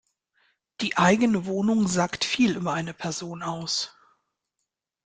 Die 0.79 0.97
eigene 0.97 1.45
Wohnung 1.45 1.87
sagt 1.87 2.25
viel 2.25 2.57
über 2.57 2.73
eine 2.73 2.91
Person 2.95 3.43
aus. 3.43 3.95